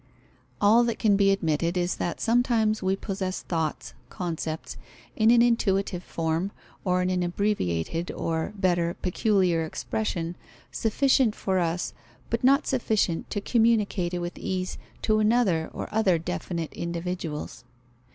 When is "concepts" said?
4.09-4.75